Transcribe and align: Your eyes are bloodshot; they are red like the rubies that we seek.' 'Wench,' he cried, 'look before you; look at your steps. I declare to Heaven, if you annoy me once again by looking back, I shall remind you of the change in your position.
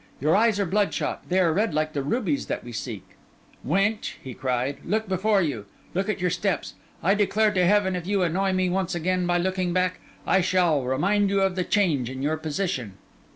Your 0.19 0.35
eyes 0.35 0.59
are 0.59 0.65
bloodshot; 0.65 1.29
they 1.29 1.39
are 1.39 1.53
red 1.53 1.75
like 1.75 1.93
the 1.93 2.01
rubies 2.01 2.47
that 2.47 2.63
we 2.63 2.71
seek.' 2.71 3.05
'Wench,' 3.63 4.15
he 4.23 4.33
cried, 4.33 4.77
'look 4.83 5.07
before 5.07 5.43
you; 5.43 5.67
look 5.93 6.09
at 6.09 6.19
your 6.19 6.31
steps. 6.31 6.73
I 7.03 7.13
declare 7.13 7.51
to 7.53 7.67
Heaven, 7.67 7.95
if 7.95 8.07
you 8.07 8.23
annoy 8.23 8.51
me 8.53 8.67
once 8.67 8.95
again 8.95 9.27
by 9.27 9.37
looking 9.37 9.73
back, 9.73 9.99
I 10.25 10.41
shall 10.41 10.81
remind 10.83 11.29
you 11.29 11.41
of 11.41 11.55
the 11.55 11.63
change 11.63 12.09
in 12.09 12.23
your 12.23 12.37
position. 12.37 12.97